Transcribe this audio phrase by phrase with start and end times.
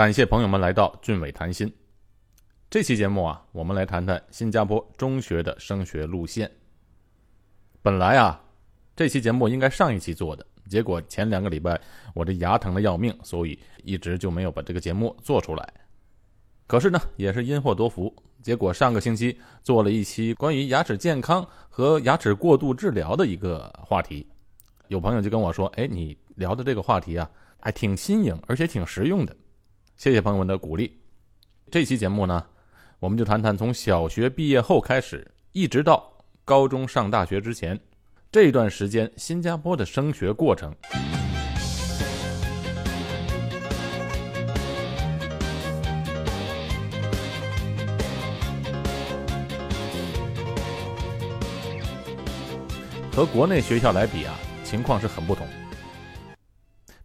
[0.00, 1.70] 感谢朋友们来到俊伟谈心。
[2.70, 6.50] 这期节目啊，我们来谈谈新加坡中学的升学路线。
[7.82, 8.42] 本来啊，
[8.96, 11.78] 这期节目应该上一期做的，结果前两个礼拜
[12.14, 15.74] 我这牙疼的要命，所以一直就没有把这个节目做出来。
[16.66, 18.10] 可是呢，也是因祸得福，
[18.40, 24.26] 结果上个星期做了一期关于牙齿健康和牙齿过度治疗的一个话题。
[24.88, 29.36] 有朋友就跟我说：“哎，你聊的这个话题啊，还挺新颖，而且挺实用的。”
[30.00, 30.98] 谢谢朋友们的鼓励。
[31.70, 32.42] 这期节目呢，
[33.00, 36.10] 我们就谈谈从小学毕业后开始，一直到
[36.42, 37.78] 高中上大学之前
[38.32, 40.74] 这段时间，新加坡的升学过程。
[53.12, 55.46] 和国内学校来比啊，情况是很不同。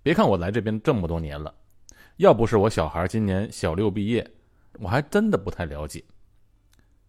[0.01, 1.53] 别看我来这边这么多年了，
[2.17, 4.25] 要不是我小孩今年小六毕业，
[4.79, 6.03] 我还真的不太了解。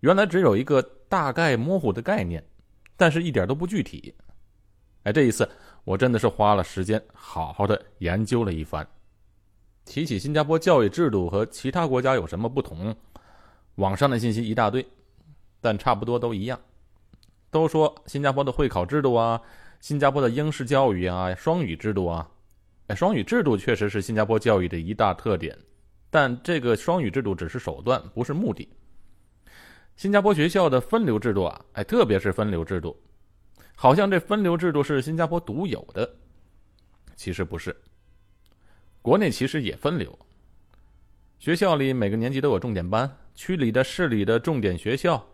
[0.01, 2.45] 原来只有一个大概模糊的概念，
[2.97, 4.15] 但是一点都不具体。
[5.05, 5.49] 哎，这一次
[5.85, 8.87] 我真的是花了时间好好的研究了一番。
[9.85, 12.95] 提起新加坡教育制度和其他国家有什么不同，
[13.77, 14.85] 网上的信息一大堆，
[15.61, 16.61] 但差不多都一样。
[17.53, 19.41] 都说新加坡的会考制度啊，
[19.81, 22.29] 新加坡的英式教育啊，双语制度啊，
[22.89, 25.57] 哎双语制度确实是新加坡教育的一大特点，
[26.09, 28.69] 但这个双语制度只是手段，不是目的。
[29.97, 32.97] 新加坡学校的分流制度啊，哎，特别是分流制度，
[33.75, 36.09] 好像这分流制度是新加坡独有的，
[37.17, 37.75] 其实不是。
[39.03, 40.17] 国内其实也分流，
[41.39, 45.27] 学校里每个年级都有重点班，区里的、市里的重点学校。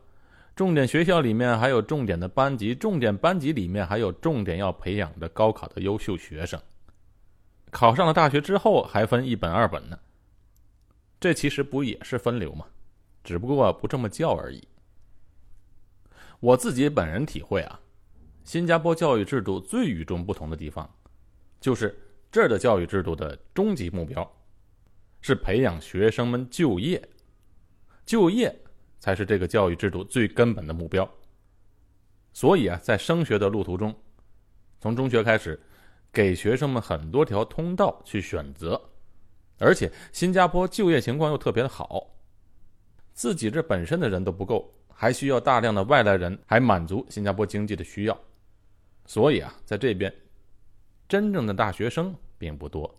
[0.55, 6.61] 重点学校里面还有重点的班级，重点班级里面还有重点要培养的高考的优秀学生。
[7.73, 9.99] 考上了大学之后还分一本二本呢。
[11.19, 12.67] 这其实不也是分流吗？
[13.25, 14.63] 只不过不这么叫而已。
[16.39, 17.81] 我自己本人体会啊，
[18.45, 20.89] 新加坡教育制度最与众不同的地方，
[21.61, 22.01] 就是
[22.31, 24.33] 这儿的教育制度的终极目标
[25.21, 27.09] 是培养学生们就业，
[28.07, 28.57] 就业。
[28.99, 31.11] 才是这个教育制度最根本的目标。
[32.33, 33.93] 所以啊，在升学的路途中，
[34.79, 35.61] 从中学开始，
[36.13, 38.81] 给学生们很多条通道去选择，
[39.59, 42.07] 而且新加坡就业情况又特别的好，
[43.15, 48.21] 自己这本身的人都不够，还需要大量的外来人，还满足新加坡经济的需要。
[49.07, 50.15] 所以啊，在这边，
[51.09, 52.95] 真正的大学生并不多，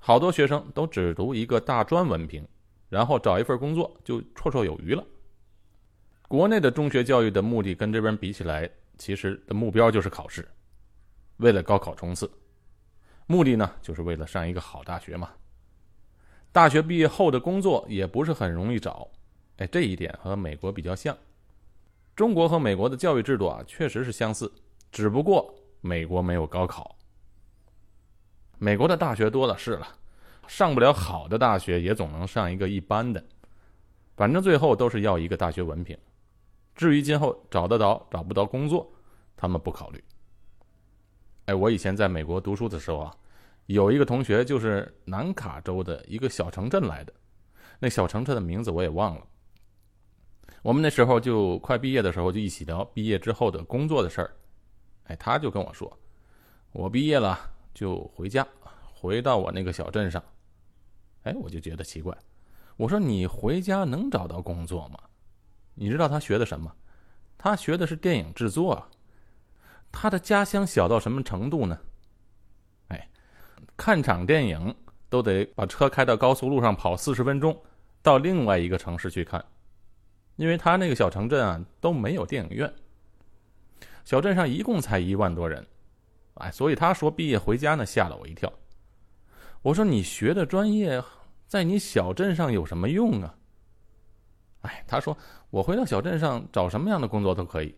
[0.00, 2.46] 好多学生都只读一个大专文凭。
[2.90, 5.04] 然后找一份工作就绰绰有余了。
[6.28, 10.46] 国内的中学教育的目的跟这边比起来，其实的目标就是考试，
[11.38, 12.30] 为了高考冲刺，
[13.26, 15.30] 目的呢就是为了上一个好大学嘛。
[16.52, 19.08] 大学毕业后的工作也不是很容易找，
[19.56, 21.16] 哎，这一点和美国比较像。
[22.14, 24.52] 中国和美国的教育制度啊，确实是相似，
[24.92, 26.96] 只不过美国没有高考，
[28.58, 29.88] 美国的大学多了是了。
[30.46, 33.24] 上不了好的大学，也总能上一个一般的，
[34.14, 35.98] 反正最后都是要一个大学文凭。
[36.74, 38.92] 至于今后找得到找不到工作，
[39.36, 40.04] 他们不考虑。
[41.46, 43.16] 哎，我以前在美国读书的时候啊，
[43.66, 47.12] 有一个同学就是南卡州的一个小城镇来的，
[47.78, 49.26] 那小城镇的名字我也忘了。
[50.62, 54.34] 我们那时候就快毕业的时候就一起聊毕业之后的工作的事儿。
[55.04, 55.98] 哎，他就跟我说，
[56.72, 57.38] 我毕业了
[57.74, 58.46] 就回家，
[58.94, 60.22] 回到我那个小镇上。
[61.24, 62.16] 哎，我就觉得奇怪，
[62.76, 64.98] 我说你回家能找到工作吗？
[65.74, 66.74] 你知道他学的什么？
[67.36, 68.88] 他学的是电影制作啊。
[69.94, 71.78] 他的家乡小到什么程度呢？
[72.88, 73.08] 哎，
[73.76, 74.74] 看场电影
[75.08, 77.56] 都得把车开到高速路上跑四十分钟，
[78.02, 79.42] 到另外一个城市去看，
[80.36, 82.70] 因为他那个小城镇啊都没有电影院。
[84.04, 85.64] 小镇上一共才一万多人，
[86.34, 88.52] 哎，所以他说毕业回家呢，吓了我一跳。
[89.62, 91.02] 我说你学的专业，
[91.46, 93.34] 在你小镇上有什么用啊？
[94.62, 95.16] 哎，他说
[95.50, 97.74] 我回到小镇上找什么样的工作都可以。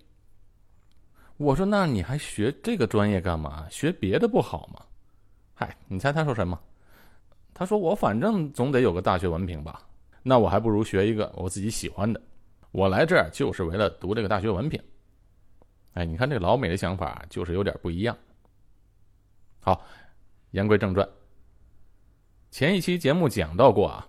[1.37, 3.67] 我说那你还学这个专业干嘛？
[3.71, 4.83] 学别的不好吗？
[5.55, 6.59] 嗨，你猜他说什么？
[7.53, 9.83] 他说我反正总得有个大学文凭吧？
[10.23, 12.21] 那我还不如学一个我自己喜欢的。
[12.73, 14.83] 我来这儿就是为了读这个大学文凭。
[15.93, 18.17] 哎，你看这老美的想法就是有点不一样。
[19.61, 19.83] 好，
[20.51, 21.09] 言归正传。
[22.51, 24.09] 前一期节目讲到过啊，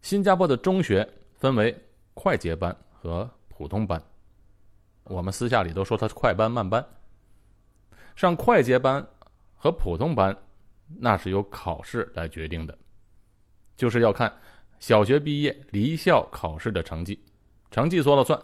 [0.00, 1.76] 新加坡的中学分为
[2.14, 4.02] 快捷班和普通班，
[5.04, 6.84] 我们私下里都说它是快班慢班。
[8.14, 9.06] 上快捷班
[9.54, 10.36] 和普通班，
[10.86, 12.78] 那是由考试来决定的。
[13.76, 14.32] 就是要看
[14.78, 17.24] 小学毕业离校考试的成绩，
[17.70, 18.40] 成绩说了算。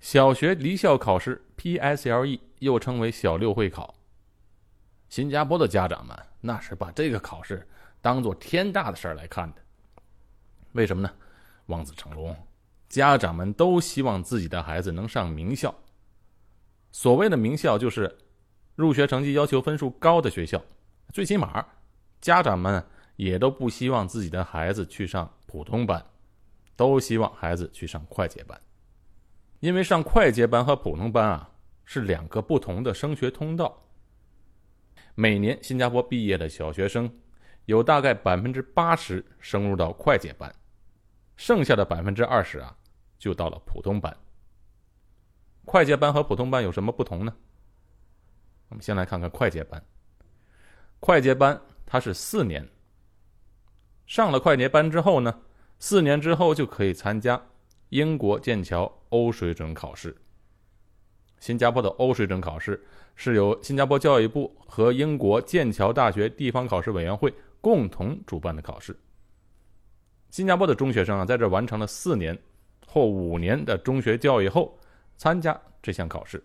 [0.00, 3.94] 小学离校考试 （PSLE） 又称为小六会考。
[5.08, 7.66] 新加坡的家长们那是把这个考试
[8.00, 9.62] 当做天大的事儿来看的。
[10.72, 11.10] 为什么呢？
[11.66, 12.36] 望子成龙，
[12.88, 15.74] 家长们都希望自己的孩子能上名校。
[16.90, 18.18] 所谓的名校，就是
[18.74, 20.62] 入学成绩要求分数高的学校。
[21.12, 21.66] 最起码，
[22.20, 22.84] 家长们
[23.16, 26.04] 也都不希望自己的孩子去上普通班，
[26.76, 28.58] 都希望孩子去上快捷班。
[29.60, 31.50] 因为上快捷班和普通班啊
[31.84, 33.84] 是两个不同的升学通道。
[35.14, 37.10] 每年新加坡毕业的小学生
[37.64, 40.54] 有大概百分之八十升入到快捷班，
[41.38, 42.76] 剩下的百分之二十啊
[43.16, 44.14] 就到了普通班。
[45.64, 47.32] 快捷班和普通班有什么不同呢？
[48.68, 49.82] 我们先来看看快捷班。
[50.98, 52.68] 快捷班它是四年，
[54.04, 55.40] 上了快捷班之后呢，
[55.78, 57.40] 四年之后就可以参加
[57.90, 60.14] 英国剑桥欧水准考试。
[61.38, 62.84] 新加坡的欧水准考试
[63.14, 68.98] 是由新加坡教育部和英国剑桥大学地方考试委员会共同主办的考试。
[70.30, 72.38] 新加坡的中学生啊，在这完成了四年
[72.86, 74.78] 或五年的中学教育后。
[75.20, 76.40] 参加这项考试，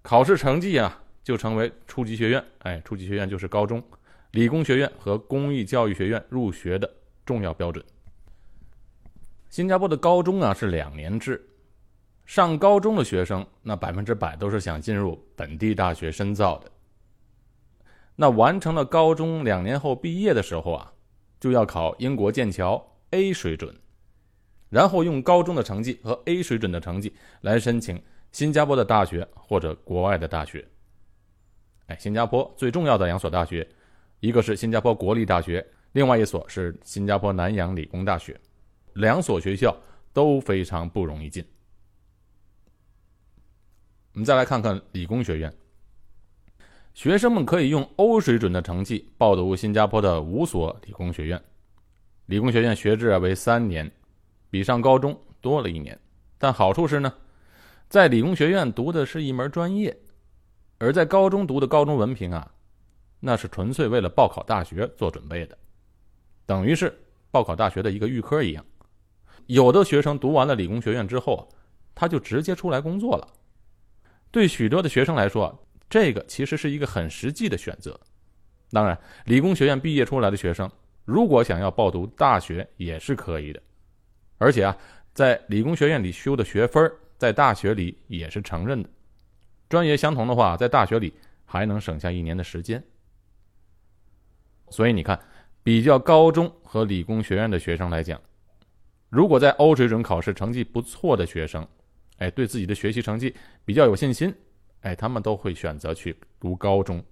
[0.00, 3.82] 考试成绩啊，就成为初级学院，哎，初级学院就是高中、
[4.30, 6.88] 理工学院和公益教育学院入学的
[7.26, 7.84] 重要标准。
[9.50, 11.44] 新加坡的高中啊是两年制，
[12.24, 16.70] 上高中的学生那百分之百都是想进入本地大学深造的。
[18.14, 20.92] 那完成了高中两年后毕业的时候啊，
[21.40, 23.74] 就要考英国剑桥 A 水准。
[24.70, 28.02] 然后用高中的成绩和 A 水准的成绩来申请
[28.32, 30.68] 新加坡的大学或者国外的大学。
[31.86, 33.66] 哎，新加坡最重要的两所大学，
[34.20, 38.38] 一个是新加坡国立大学，另外一所是新加坡南洋理工大学，
[38.92, 39.74] 两所学校
[40.12, 41.42] 都非常不容易进。
[44.12, 45.50] 我们再来看看理工学院，
[46.98, 51.40] 学生们可以用 O 水准的成绩报读新加坡的五所理工学院。
[52.26, 53.88] 理工学院学制为三年。
[54.50, 55.96] 比上高中多了一年，
[56.38, 57.14] 但好处是呢，
[57.88, 59.96] 在理工学院读的是一门专业，
[60.78, 62.50] 而在高中读的高中文凭啊，
[63.20, 65.56] 那是纯粹为了报考大学做准备的，
[66.46, 66.92] 等于是
[67.30, 68.64] 报考大学的一个预科一样。
[69.46, 71.48] 有的学生读完了理工学院之后，
[71.94, 73.28] 他就直接出来工作了。
[74.32, 75.56] 对许多的学生来说，
[75.88, 77.98] 这个其实是一个很实际的选择。
[78.70, 80.70] 当然，理工学院毕业出来的学生，
[81.04, 83.62] 如果想要报读大学也是可以的。
[84.36, 84.76] 而且啊，
[85.14, 88.88] 在理工学院里修的学分在大学里也是承认的。
[89.68, 91.12] 专业相同的话，在大学里
[91.44, 92.82] 还能省下一年的时间。
[94.70, 95.18] 所以你看，
[95.62, 98.20] 比较高中和理工学院的学生来讲，
[99.08, 101.66] 如果在欧水准考试成绩不错的学生，
[102.18, 103.34] 哎，对自己的学习成绩
[103.64, 104.32] 比较有信心，
[104.88, 107.04] 哎，他们都会选择去读高中，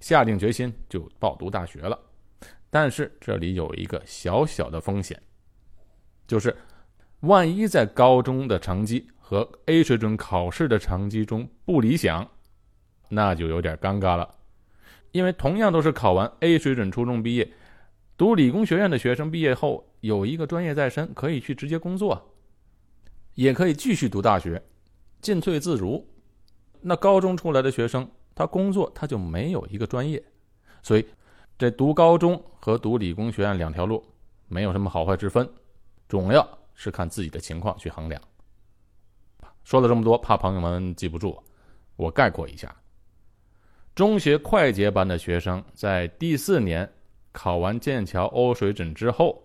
[0.00, 1.98] 下定决心就报读大学了。
[2.68, 5.18] 但是这里有一个小小的风险。
[6.26, 6.54] 就是，
[7.20, 12.30] 万一在高中的成绩和 A 水准考试的成绩中不理想，
[13.08, 14.34] 那就有点尴尬了。
[15.12, 17.50] 因为同样都是考完 A 水准初中毕业，
[18.18, 22.36] 读理工学院的学生毕业后有一个专业在身，可以去直接工作，
[23.36, 24.62] 也可以继续读大学，
[25.22, 26.06] 进退自如。
[26.80, 30.22] 那高中出来的学生，他工作他就没有一个专业，
[30.82, 31.06] 所以
[31.58, 34.04] 这读高中和读理工学院两条路
[34.48, 35.48] 没有什么好坏之分。
[36.08, 38.20] 总要是看自己的情况去衡量。
[39.62, 41.40] 说了这么多，怕朋友们记不住，
[41.94, 42.74] 我概括一下：
[43.94, 46.90] 中学快捷班的学生在第四年
[47.30, 49.40] 考完剑桥欧水准之后，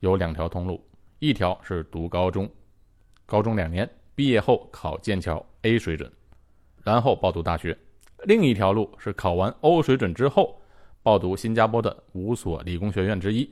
[0.00, 0.84] 有两条通路，
[1.20, 2.50] 一条是读高中，
[3.24, 6.12] 高中两年，毕业后考剑桥 A 水准，
[6.82, 7.72] 然后报读大学；
[8.24, 10.60] 另一条路是考完欧水准之后，
[11.02, 13.50] 报读新加坡的五所理工学院之一，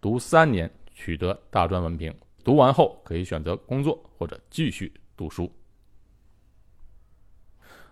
[0.00, 0.70] 读三年。
[1.00, 5.48] 取得大专文凭，读完后可以选择工作或者继续读书。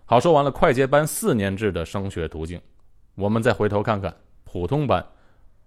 [0.03, 2.59] 好，说完了快捷班四年制的升学途径，
[3.15, 5.01] 我们再回头看看普通班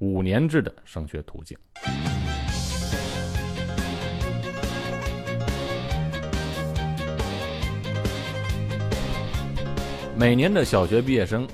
[0.01, 1.57] 五年制的升学途径。
[10.21, 11.49] 每年的小学毕业生，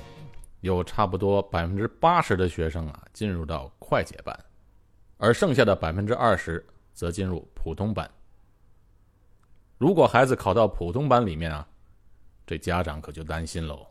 [0.59, 4.37] 有差不多百分之八十的学生啊进入到快捷班。
[5.15, 8.11] 而剩下的百分之二十则进入普通班。
[9.77, 11.65] 如果孩子考到普通班里面啊，
[12.45, 13.87] 这家长可就担心喽，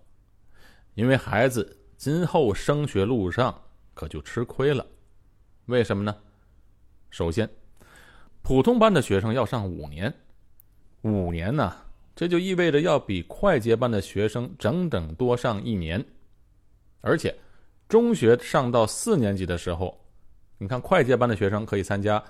[0.93, 3.59] 因为孩子今后升学路上
[3.95, 4.87] 可就吃亏了。
[5.65, 6.15] 为什么呢？
[7.09, 7.49] 首先，
[8.43, 10.13] 普通班的学生要上五年，
[11.01, 11.75] 五年呢，
[12.17, 16.05] 这就意味着要比快捷班的学生整整多上一年。
[17.03, 17.37] 而且，
[17.89, 20.01] 中学上到四年级的时候，
[20.59, 22.21] 你看快捷班的学生可以参加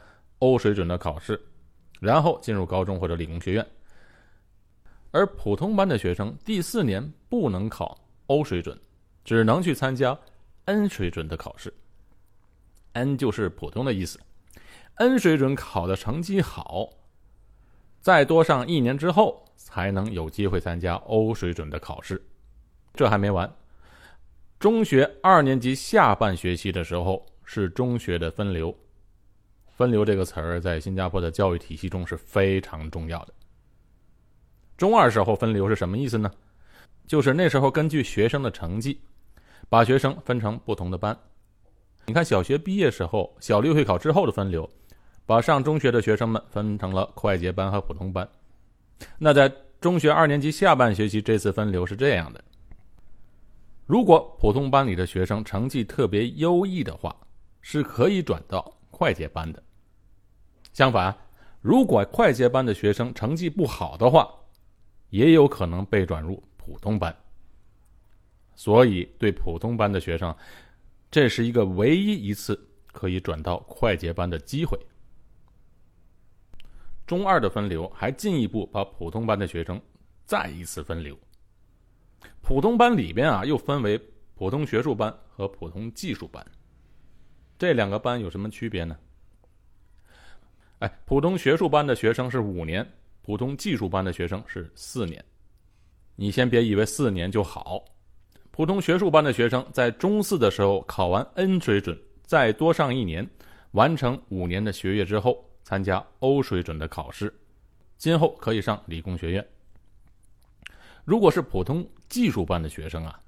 [0.41, 1.41] 欧水准的考试，
[2.01, 3.67] 然后进入高中或者理工学院。
[5.13, 8.79] 而普通班的学生第四年不能考欧水准，
[9.25, 10.19] 只能去参加
[10.65, 11.73] N 水准的考试。
[12.95, 14.19] N 就是普通的意思
[14.97, 16.91] ，N 水准考的成绩好，
[18.07, 22.25] 再多上一年之后，才能有机会参加欧水准的考试。
[22.95, 23.53] 这还没完，
[24.61, 28.73] 中学二年级下半学期的时候是中学的分流。
[29.75, 33.35] 分流这个词儿在新加坡的教育体系中是非常重要的。
[34.77, 36.31] 中二时候分流是什么意思呢？
[37.09, 39.01] 就是那时候根据学生的成绩，
[39.69, 41.19] 把学生分成不同的班。
[42.05, 44.71] 你看，小学毕业时候，小六会考之后的分流，
[45.27, 48.27] 把上中学的学生们分成了快捷班和普通班。
[49.19, 52.43] 那在中学二年级下半学期，这次分流是这样的：
[53.85, 57.15] 如果普通班里的学生成绩特别优异的话，
[57.61, 59.61] 是可以转到快捷班的；
[60.73, 61.15] 相反，
[61.61, 64.33] 如果快捷班的学生成绩不好的话，
[65.11, 67.15] 也有可能被转入普通班。
[68.55, 70.35] 所以，对普通班的学生。
[71.09, 74.79] 这是一个唯一一次可以转到快捷班的机会。
[77.07, 79.81] 中二的分流还进一步把普通班的学生
[80.25, 81.17] 再一次分流。
[82.43, 84.01] 普通班里边啊，又分为
[84.35, 86.45] 普通学术班和普通技术班。
[87.59, 88.97] 这两个班有什么区别呢？
[90.81, 92.87] 哎，普通学术班的学生是五年，
[93.23, 95.25] 普通技术班的学生是四年。
[96.17, 97.85] 你先别以为四年就好。
[98.51, 103.29] 普通学术班的学生在中四的时候考完 N 水准，再多上一年，
[103.73, 107.35] 完成五年的学业之后，参加欧水准的考试，
[107.97, 109.45] 今后可以上理工学院。
[111.05, 113.19] 如果是普通技术班的学生啊，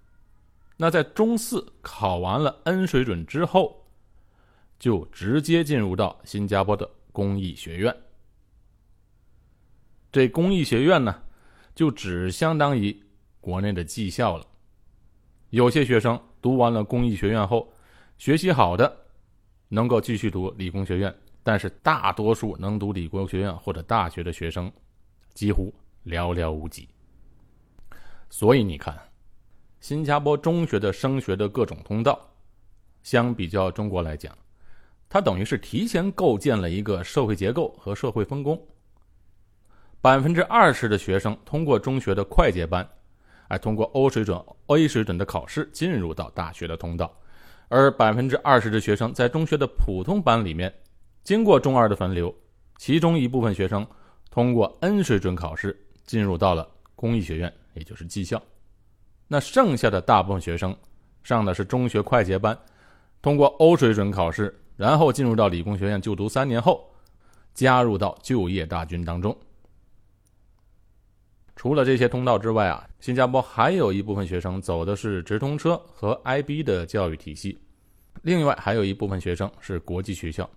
[0.77, 3.85] 那在中四考完了 N 水准之后，
[4.79, 7.97] 就直接进入到新加坡的工艺学院。
[10.13, 11.21] 这工艺学院呢，
[11.75, 12.97] 就只相当于
[13.41, 14.47] 国内的技校了。
[15.51, 17.73] 有些学生读完了工艺学院后，
[18.17, 18.97] 学习好的
[19.67, 21.13] 能够继续读理工学院，
[21.49, 24.71] 但是大多数能读理工学院或者大学的学生
[25.33, 25.73] 几乎
[26.05, 26.87] 寥寥无几。
[28.29, 28.95] 所以你看，
[29.81, 32.21] 新加坡中学的升学的各种通道，
[33.03, 34.37] 相比较中国来讲，
[35.09, 38.63] 它等于是提前构建了一个社会结构和社会分工。
[40.03, 42.87] 百分之二十的学生通过中学的快捷班。
[43.49, 47.11] 哎，通过 O 水准、A 水准的考试进入到大学的通道，
[47.69, 50.71] 而百分之二十的学生在中学的普通班里面，
[51.29, 52.35] 经过中二的分流，
[52.79, 53.87] 其中一部分学生
[54.31, 58.43] 通过 N 水准考试进入到了工艺学院，也就是技校。
[59.27, 60.75] 那剩下的大部分学生
[61.23, 62.59] 上的是中学快捷班，
[63.21, 66.91] 通过 O 水准考试，然后进入到理工学院就读三年后，
[67.53, 69.37] 加入到就业大军当中。
[71.57, 77.59] 除了这些通道之外啊，新加坡还有一部分学生走的是直通车和 IB 的教育体系，
[78.23, 80.49] 另外还有一部分学生是国际学校。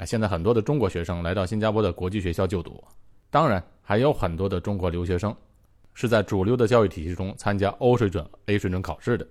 [0.00, 2.82] 啊，现在很多的中国学生来到新加坡的国际学校就读，
[3.28, 5.36] 当然还有很多的中国留学生
[5.92, 9.28] 是在主流的教育体系中参加 O 水准、A 水准考试的，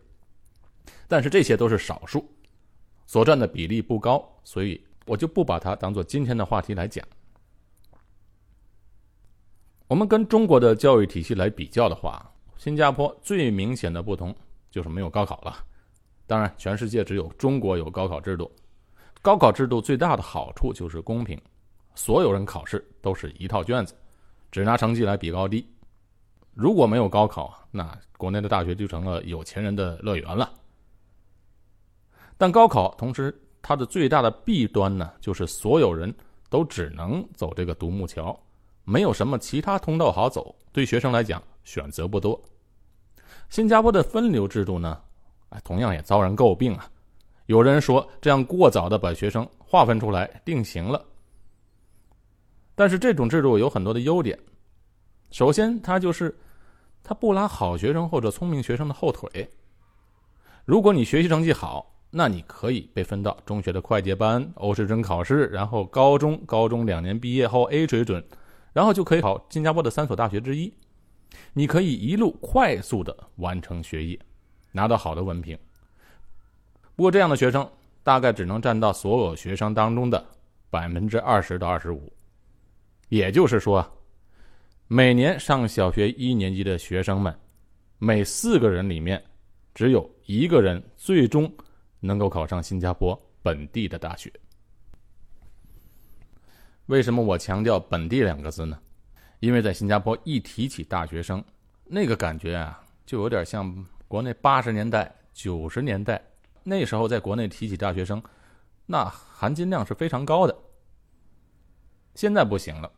[1.08, 2.24] 但是这些都是少数，
[3.08, 7.04] 所占的比例不高，所以我就不把它当做今天的话题来讲。
[9.88, 14.36] 我们跟中国的教育体系来比较的话，新加坡最明显的不同
[14.70, 15.66] 就是没有高考了。
[16.28, 18.52] 当然，全世界只有中国有高考制度。
[19.22, 21.40] 高考制度最大的好处就是公平，
[21.94, 23.94] 所有人考试都是一套卷子，
[24.50, 25.68] 只拿成绩来比高低。
[26.54, 30.50] 如果没有高考，那国内的大学就成了有钱人的乐园了。
[32.38, 36.14] 但高考同时它的最大的弊端呢，就是所有人
[36.50, 38.38] 都只能走这个独木桥。
[38.86, 42.42] 没有什么其他通道好走，对学生来讲选择不多。
[43.50, 45.00] 新加坡的分流制度呢，
[45.50, 46.90] 哎，同样也遭人诟病啊。
[47.50, 51.04] 有人说这样过早的把学生划分出来定型了。
[52.76, 54.38] 但是这种制度有很多的优点。
[55.32, 56.38] 首先，它就是
[57.02, 59.50] 它不拉好学生或者聪明学生的后腿。
[60.64, 68.24] 如果你学习成绩好，那你可以被分到中学的快捷班、欧式准考试，然后高中，高中两年毕业后 A 水准。
[68.74, 70.72] 然后就可以考新加坡的三所大学之一，
[71.54, 74.20] 你可以一路快速的完成学业，
[74.72, 75.58] 拿到好的文凭。
[77.00, 77.66] 不过这样的学生
[78.04, 80.22] 大概只能占到所有学生当中的
[80.70, 82.12] 百分之二十到二十五。
[83.08, 83.90] 也就是说，
[84.90, 87.34] 每年上小学一年级的学生们，
[88.00, 89.24] 每四个人里面，
[89.74, 91.50] 只有一个人最终
[92.02, 94.30] 能够考上新加坡本地的大学。
[96.88, 98.78] 为什么我强调“本地”两个字呢？
[99.40, 101.42] 因为在新加坡一提起大学生，
[101.86, 106.22] 那个感觉啊，就有点像国内八十年代、九十年代
[106.70, 108.22] 那时候在国内提起大学生，
[108.86, 110.56] 那含金量是非常高的。
[112.16, 112.92] 现在不行了，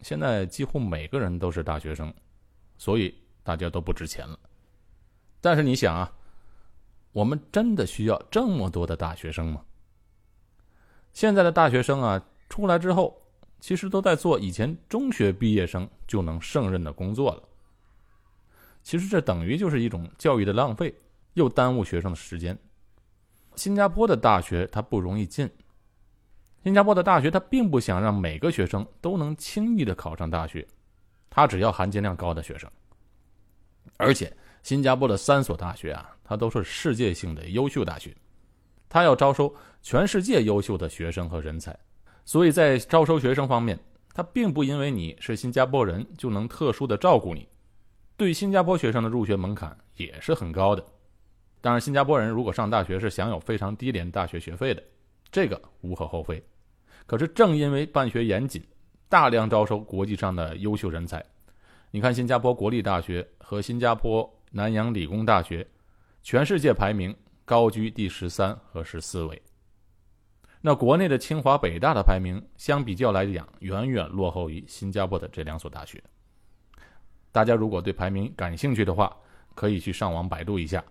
[0.00, 2.12] 现在几乎每个人都是大学生，
[2.78, 4.38] 所以大家都不值钱了。
[5.40, 6.10] 但是你想啊，
[7.12, 9.62] 我们真的需要这么多的大学生吗？
[11.12, 13.22] 现在的大学生啊，出来之后。
[13.60, 17.42] 其实都在做以前中学毕业生就能胜任的工作了。
[18.84, 20.94] 其实这等于就是一种教育的浪费，
[21.34, 22.56] 又耽误学生的时间。
[23.58, 25.50] 新加坡的大学它不容易进，
[26.62, 30.64] 新加坡的大学它并不想让每个学生都能轻易的考上大学，
[31.28, 32.70] 它只要含金量高的学生。
[33.96, 38.14] 而且新加坡的三所大学啊，它都是世界性的优秀大学，
[38.88, 41.76] 它要招收全世界优秀的学生和人才。
[42.24, 43.76] 所以在招收学生方面，
[44.14, 47.48] 它并不因为你是新加坡人就能特殊的照顾你，
[48.16, 50.84] 对新加坡学生的入学门槛也是很高的。
[51.68, 54.82] 当然，新加坡人如果上大学是享有非常低廉大学学费的，
[55.30, 56.42] 这个无可厚非。
[57.04, 58.64] 可是正因为办学严谨，
[59.06, 61.22] 大量招收国际上的优秀人才，
[61.90, 65.66] 你看新加坡国立大学和新加坡南洋理工大学，
[66.22, 69.42] 全世界排名高居第十三和十四位。
[70.62, 76.02] 那国内的清华、北大的排名相比较来讲，远远落后于新加坡的这两所大学。
[77.30, 79.14] 大家如果对排名感兴趣的话，
[79.54, 80.82] 可以去上网百度一下。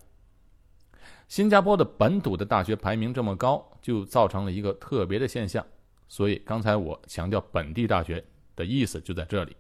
[1.27, 5.65] 新加坡的本土的大学排名这么高，就造成了一个特别的现象。
[6.07, 8.23] 所以刚才我强调本地大学
[8.55, 9.55] 的意思就在这里，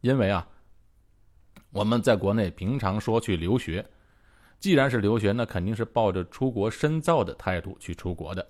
[0.00, 0.46] 因为啊，
[1.70, 3.88] 我们在国内平常说去留学，
[4.58, 8.44] 既然是留学，那肯定是抱着出国深造的态度去出国的。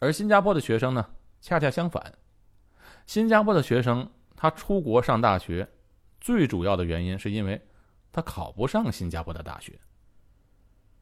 [0.00, 2.12] 而新加坡的学生呢，恰恰相反。
[3.06, 5.68] 新加坡的学生他出国上大学，
[6.20, 7.60] 最主要的原因是因为
[8.10, 9.78] 他考不上新加坡的大学。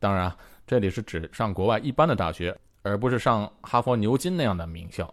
[0.01, 0.35] 当然，
[0.67, 5.13] 这里是指上国外一般的大学，而不是上哈佛、牛津那样的名校。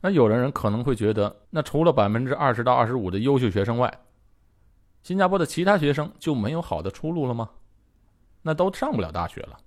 [0.00, 3.92] 那有的人可能会觉得，那除了百分之二十到二十五的优秀学生外，
[5.02, 7.50] 新加坡的其他学生就没有好的出路了吗？
[8.42, 9.58] 那都上不了大学了。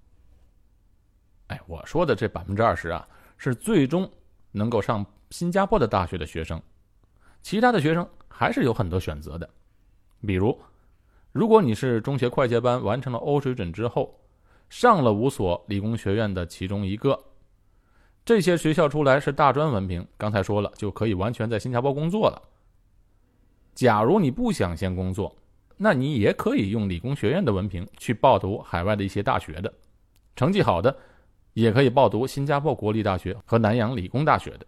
[1.48, 4.08] 哎，我说的这百分之二十啊，是最终
[4.52, 6.62] 能够上新加坡的大学的学生，
[7.42, 9.50] 其他的学生还是有很多选择的。
[10.22, 10.56] 比如，
[11.38, 14.20] 如果你是中学快捷班完成了欧水准之后，
[14.72, 17.16] 上了五所理工学院的其中一个，
[18.26, 22.42] 这些学校出来是大专文凭，刚才说了就可以完全在新加坡工作了。
[23.76, 25.32] 假如你不想先工作，
[25.78, 29.72] 那你也可以用理工学院的文凭去报读海外的一些大学的，
[30.36, 30.98] 成绩好的。
[31.54, 34.66] 也可以报读新加坡国立大学和南洋理工大学的，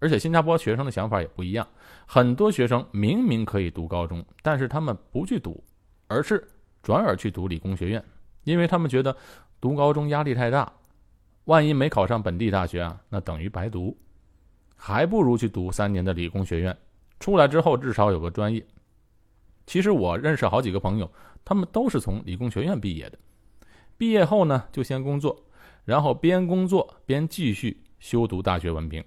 [0.00, 1.64] 而且新加坡学生的想法也不一样，
[2.06, 5.62] 很多学生明明可以读高中，但是他们不去读，
[6.06, 6.46] 而是
[6.82, 8.04] 转而去读理工学院，
[8.44, 9.16] 因为他们觉得
[9.60, 10.72] 读高中压力太大，
[11.44, 13.96] 万一没考上本地大学啊，那等于白读，
[14.76, 16.76] 还不如去读三年的理工学院，
[17.18, 18.64] 出来之后至少有个专业。
[19.66, 21.10] 其实我认识好几个朋友，
[21.44, 23.18] 他们都是从理工学院毕业的，
[23.96, 25.42] 毕业后呢就先工作。
[25.84, 29.04] 然后边工作边继续修读大学文凭，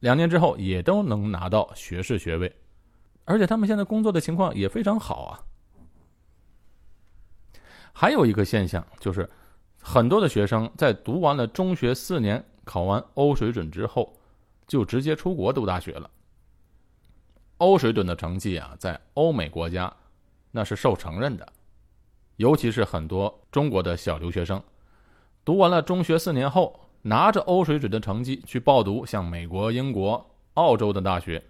[0.00, 2.54] 两年之后也都能拿到学士学位，
[3.24, 5.40] 而且他们现在工作的情况也非常好啊。
[7.98, 9.26] 还有一个现象就是，
[9.80, 14.12] 很多的学生在读完了中学四年，考完欧水准之后，
[14.66, 16.10] 就直接出国读大学了。
[17.56, 19.90] 欧水准的成绩啊，在欧美国家
[20.50, 21.48] 那是受承认的，
[22.36, 24.62] 尤其是很多中国的小留学生。
[25.42, 31.42] 读完了中学四年后，拿着欧水准的成绩去报读像美国、英国、澳洲的大学，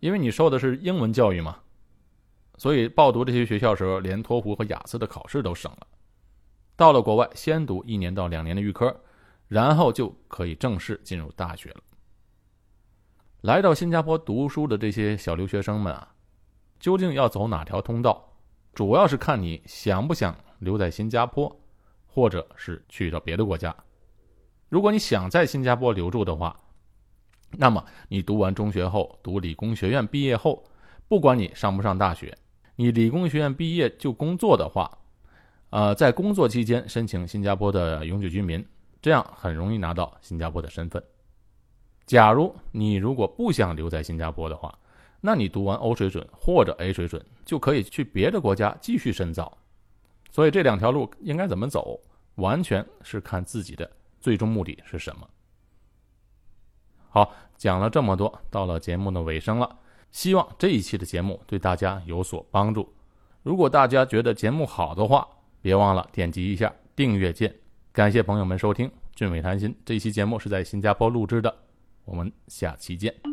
[0.00, 1.58] 因为你受的是英文教育嘛，
[2.56, 5.86] 所以报读这些学校时候，连托福和雅思的考试都省了。
[6.76, 8.94] 到了国外，先读一年到两年的预科，
[9.48, 11.80] 然后就可以正式进入大学了。
[13.42, 16.14] 来到新加坡读书的这些小留学生们啊，
[16.78, 18.32] 究竟要走哪条通道，
[18.72, 21.58] 主要是看你想不想留在新加坡。
[22.14, 23.74] 或者是去到别的国家，
[24.68, 26.54] 如果你想在新加坡留住的话，
[27.52, 30.62] 那么你读完中学后，读理工学院毕业后，
[31.08, 32.36] 不管你上不上大学，
[32.82, 34.98] 你理工学院毕业就工作的话，
[35.70, 38.66] 呃，在工作期间申请新加坡的永久居民，
[39.00, 41.00] 这样很容易拿到新加坡的身份。
[42.06, 44.76] 假如你如果不想留在新加坡的话，
[45.20, 49.56] 那你读完 O 水准或者 A 水准，就可以去别的国家继续深造。
[50.32, 52.00] 所以这两条路应该怎么走，
[52.34, 55.30] 完全是看自己的最终目的是什么。
[57.10, 59.78] 好，讲了这么多，到了节目的尾声了，
[60.12, 62.92] 希望这一期的节目对大家有所帮助。
[63.42, 65.26] 如果大家觉得节目好的话，
[65.60, 67.52] 别忘了点击一下订阅键。
[67.92, 71.52] 感谢朋友们收听《俊伟谈心》这一期节目是在新加坡录制的，
[72.04, 73.31] 我们下期见。